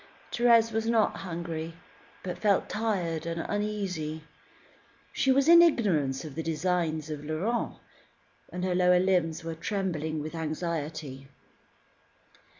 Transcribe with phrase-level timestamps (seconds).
[0.31, 1.75] Thérèse was not hungry;
[2.23, 4.23] but felt tired and uneasy.
[5.13, 7.75] She was in ignorance as to the designs of Laurent,
[8.51, 11.27] and her lower limbs were trembling with anxiety.